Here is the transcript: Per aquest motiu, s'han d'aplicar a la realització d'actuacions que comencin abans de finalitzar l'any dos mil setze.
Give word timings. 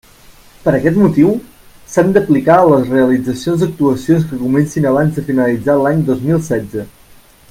Per 0.61 0.71
aquest 0.75 0.95
motiu, 1.01 1.33
s'han 1.95 2.09
d'aplicar 2.15 2.55
a 2.61 2.65
la 2.71 2.79
realització 2.87 3.53
d'actuacions 3.65 4.27
que 4.31 4.41
comencin 4.43 4.89
abans 4.93 5.15
de 5.19 5.27
finalitzar 5.29 5.77
l'any 5.83 6.03
dos 6.09 6.25
mil 6.31 6.43
setze. 6.53 6.89